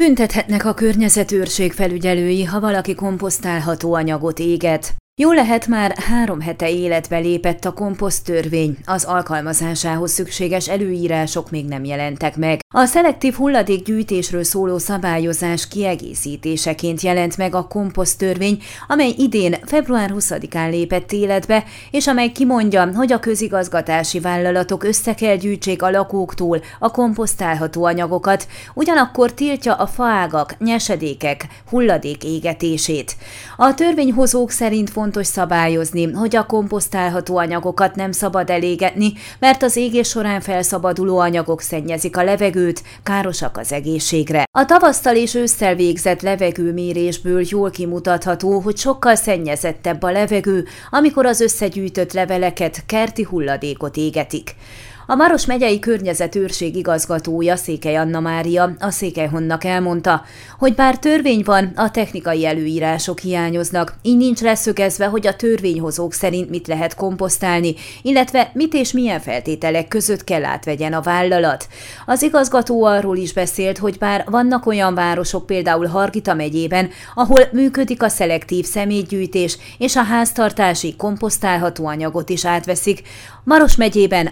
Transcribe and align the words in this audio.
Büntethetnek 0.00 0.64
a 0.64 0.74
környezetőrség 0.74 1.72
felügyelői, 1.72 2.44
ha 2.44 2.60
valaki 2.60 2.94
komposztálható 2.94 3.94
anyagot 3.94 4.38
éget. 4.38 4.94
Jó 5.18 5.32
lehet 5.32 5.66
már 5.66 5.98
három 5.98 6.40
hete 6.40 6.70
életbe 6.70 7.18
lépett 7.18 7.64
a 7.64 7.72
komposzttörvény, 7.72 8.76
az 8.86 9.04
alkalmazásához 9.04 10.12
szükséges 10.12 10.68
előírások 10.68 11.50
még 11.50 11.66
nem 11.66 11.84
jelentek 11.84 12.36
meg. 12.36 12.60
A 12.74 12.84
szelektív 12.84 13.34
hulladékgyűjtésről 13.34 14.44
szóló 14.44 14.78
szabályozás 14.78 15.68
kiegészítéseként 15.68 17.00
jelent 17.00 17.36
meg 17.36 17.54
a 17.54 17.66
komposzttörvény, 17.66 18.62
amely 18.88 19.14
idén 19.18 19.54
február 19.64 20.12
20-án 20.14 20.70
lépett 20.70 21.12
életbe, 21.12 21.64
és 21.90 22.06
amely 22.06 22.28
kimondja, 22.28 22.90
hogy 22.94 23.12
a 23.12 23.18
közigazgatási 23.18 24.20
vállalatok 24.20 24.84
össze 24.84 25.14
kell 25.14 25.36
gyűjtsék 25.36 25.82
a 25.82 25.90
lakóktól 25.90 26.60
a 26.78 26.90
komposztálható 26.90 27.84
anyagokat, 27.84 28.46
ugyanakkor 28.74 29.32
tiltja 29.32 29.74
a 29.74 29.86
faágak, 29.86 30.58
nyesedékek, 30.58 31.46
hulladék 31.70 32.24
égetését. 32.24 33.16
A 33.56 33.74
törvényhozók 33.74 34.50
szerint 34.50 34.90
fontos 35.06 35.26
szabályozni, 35.26 36.12
hogy 36.12 36.36
a 36.36 36.46
komposztálható 36.46 37.36
anyagokat 37.36 37.94
nem 37.94 38.12
szabad 38.12 38.50
elégetni, 38.50 39.12
mert 39.38 39.62
az 39.62 39.76
égés 39.76 40.08
során 40.08 40.40
felszabaduló 40.40 41.18
anyagok 41.18 41.60
szennyezik 41.60 42.16
a 42.16 42.24
levegőt, 42.24 42.82
károsak 43.02 43.56
az 43.56 43.72
egészségre. 43.72 44.44
A 44.58 44.64
tavasztal 44.64 45.16
és 45.16 45.34
ősszel 45.34 45.74
végzett 45.74 46.22
levegőmérésből 46.22 47.42
jól 47.48 47.70
kimutatható, 47.70 48.58
hogy 48.58 48.76
sokkal 48.76 49.14
szennyezettebb 49.14 50.02
a 50.02 50.10
levegő, 50.10 50.64
amikor 50.90 51.26
az 51.26 51.40
összegyűjtött 51.40 52.12
leveleket, 52.12 52.82
kerti 52.86 53.22
hulladékot 53.22 53.96
égetik. 53.96 54.54
A 55.08 55.14
Maros 55.14 55.46
megyei 55.46 55.78
környezetőrség 55.78 56.76
igazgatója 56.76 57.56
Székely 57.56 57.96
Anna 57.96 58.20
Mária 58.20 58.76
a 58.78 58.90
Székelyhonnak 58.90 59.64
elmondta, 59.64 60.22
hogy 60.58 60.74
bár 60.74 60.98
törvény 60.98 61.42
van, 61.44 61.72
a 61.76 61.90
technikai 61.90 62.46
előírások 62.46 63.18
hiányoznak, 63.18 63.94
így 64.02 64.16
nincs 64.16 64.40
leszögezve, 64.40 65.06
hogy 65.06 65.26
a 65.26 65.36
törvényhozók 65.36 66.12
szerint 66.12 66.50
mit 66.50 66.66
lehet 66.66 66.94
komposztálni, 66.94 67.74
illetve 68.02 68.50
mit 68.54 68.74
és 68.74 68.92
milyen 68.92 69.20
feltételek 69.20 69.88
között 69.88 70.24
kell 70.24 70.44
átvegyen 70.44 70.92
a 70.92 71.00
vállalat. 71.00 71.68
Az 72.06 72.22
igazgató 72.22 72.84
arról 72.84 73.16
is 73.16 73.32
beszélt, 73.32 73.78
hogy 73.78 73.98
bár 73.98 74.24
vannak 74.30 74.66
olyan 74.66 74.94
városok, 74.94 75.46
például 75.46 75.86
Hargita 75.86 76.34
megyében, 76.34 76.88
ahol 77.14 77.40
működik 77.52 78.02
a 78.02 78.08
szelektív 78.08 78.64
személygyűjtés, 78.64 79.58
és 79.78 79.96
a 79.96 80.02
háztartási 80.02 80.96
komposztálható 80.96 81.86
anyagot 81.86 82.28
is 82.28 82.44
átveszik, 82.44 83.02
Maros 83.44 83.76
megyében, 83.76 84.30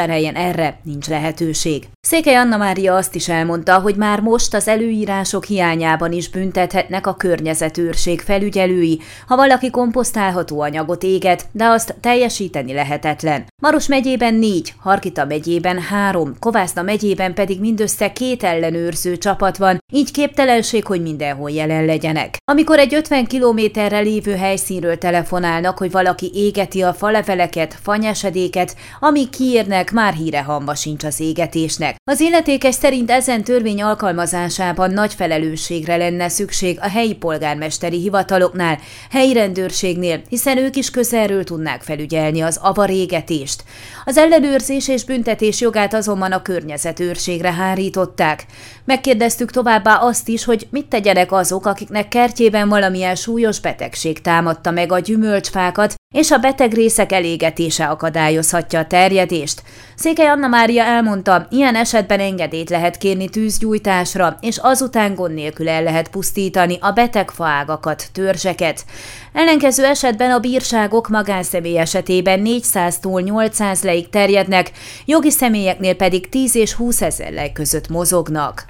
Marosvásárhelyen 0.00 0.50
erre 0.50 0.78
nincs 0.82 1.08
lehetőség. 1.08 1.88
Székely 2.00 2.34
Anna 2.34 2.56
Mária 2.56 2.94
azt 2.94 3.14
is 3.14 3.28
elmondta, 3.28 3.78
hogy 3.78 3.96
már 3.96 4.20
most 4.20 4.54
az 4.54 4.68
előírások 4.68 5.44
hiányában 5.44 6.12
is 6.12 6.28
büntethetnek 6.28 7.06
a 7.06 7.14
környezetőrség 7.14 8.20
felügyelői, 8.20 9.00
ha 9.26 9.36
valaki 9.36 9.70
komposztálható 9.70 10.60
anyagot 10.60 11.02
éget, 11.02 11.46
de 11.52 11.64
azt 11.64 11.94
teljesíteni 12.00 12.72
lehetetlen. 12.72 13.44
Maros 13.62 13.86
megyében 13.86 14.34
négy, 14.34 14.74
Harkita 14.78 15.24
megyében 15.24 15.80
három, 15.80 16.34
Kovászna 16.38 16.82
megyében 16.82 17.34
pedig 17.34 17.60
mindössze 17.60 18.12
két 18.12 18.42
ellenőrző 18.42 19.16
csapat 19.18 19.56
van, 19.56 19.78
így 19.92 20.10
képtelenség, 20.10 20.86
hogy 20.86 21.02
mindenhol 21.02 21.50
jelen 21.50 21.84
legyenek. 21.84 22.36
Amikor 22.44 22.78
egy 22.78 22.94
50 22.94 23.26
kilométerre 23.26 23.98
lévő 23.98 24.34
helyszínről 24.34 24.98
telefonálnak, 24.98 25.78
hogy 25.78 25.90
valaki 25.90 26.30
égeti 26.34 26.82
a 26.82 26.92
faleveleket, 26.92 27.78
fanyesedéket, 27.82 28.76
amíg 29.00 29.30
már 29.92 30.12
híre 30.12 30.42
hamba 30.42 30.74
sincs 30.74 31.04
az 31.04 31.20
égetésnek. 31.20 31.96
Az 32.04 32.20
illetékes 32.20 32.74
szerint 32.74 33.10
ezen 33.10 33.44
törvény 33.44 33.82
alkalmazásában 33.82 34.90
nagy 34.90 35.14
felelősségre 35.14 35.96
lenne 35.96 36.28
szükség 36.28 36.78
a 36.80 36.88
helyi 36.88 37.14
polgármesteri 37.14 38.00
hivataloknál, 38.00 38.78
helyi 39.10 39.32
rendőrségnél, 39.32 40.20
hiszen 40.28 40.58
ők 40.58 40.76
is 40.76 40.90
közelről 40.90 41.44
tudnák 41.44 41.82
felügyelni 41.82 42.40
az 42.40 42.58
avarégetést. 42.62 43.64
Az 44.04 44.16
ellenőrzés 44.16 44.88
és 44.88 45.04
büntetés 45.04 45.60
jogát 45.60 45.94
azonban 45.94 46.32
a 46.32 46.42
környezetőrségre 46.42 47.52
hárították. 47.52 48.46
Megkérdeztük 48.84 49.50
továbbá 49.50 49.94
azt 49.94 50.28
is, 50.28 50.44
hogy 50.44 50.66
mit 50.70 50.86
tegyenek 50.86 51.32
azok, 51.32 51.66
akiknek 51.66 52.08
kertjében 52.08 52.68
valamilyen 52.68 53.14
súlyos 53.14 53.60
betegség 53.60 54.20
támadta 54.20 54.70
meg 54.70 54.92
a 54.92 54.98
gyümölcsfákat, 54.98 55.94
és 56.14 56.30
a 56.30 56.38
beteg 56.38 56.72
részek 56.72 57.12
elégetése 57.12 57.86
akadályozhatja 57.86 58.78
a 58.78 58.86
terjedést. 58.86 59.62
Székely 59.94 60.26
Anna 60.26 60.46
Mária 60.46 60.82
elmondta, 60.82 61.46
ilyen 61.50 61.74
esetben 61.74 62.20
engedélyt 62.20 62.70
lehet 62.70 62.98
kérni 62.98 63.28
tűzgyújtásra, 63.28 64.36
és 64.40 64.58
azután 64.58 65.14
gond 65.14 65.34
nélkül 65.34 65.68
el 65.68 65.82
lehet 65.82 66.08
pusztítani 66.08 66.78
a 66.80 66.90
beteg 66.90 67.30
faágakat, 67.30 68.08
törzseket. 68.12 68.84
Ellenkező 69.32 69.84
esetben 69.84 70.30
a 70.30 70.38
bírságok 70.38 71.08
magánszemély 71.08 71.78
esetében 71.78 72.42
400-tól 72.44 73.22
800 73.22 73.82
leig 73.82 74.08
terjednek, 74.08 74.70
jogi 75.04 75.30
személyeknél 75.30 75.94
pedig 75.94 76.28
10 76.28 76.54
és 76.54 76.72
20 76.72 77.02
ezer 77.02 77.32
lej 77.32 77.52
között 77.52 77.88
mozognak. 77.88 78.69